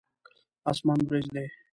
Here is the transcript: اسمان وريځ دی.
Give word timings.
اسمان 0.71 0.99
وريځ 1.07 1.25
دی. 1.33 1.45